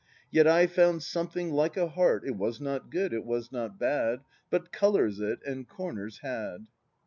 "Yet 0.31 0.47
I 0.47 0.65
found 0.65 1.03
something 1.03 1.51
like 1.51 1.77
a 1.77 1.89
heart, 1.89 2.23
It 2.27 2.35
was 2.35 2.59
not 2.59 2.89
good, 2.89 3.13
it 3.13 3.23
was 3.23 3.51
not 3.51 3.77
bad, 3.77 4.21
But 4.49 4.71
colours 4.71 5.19
it, 5.19 5.41
and 5.45 5.69
comers, 5.69 6.21
had." 6.23 6.65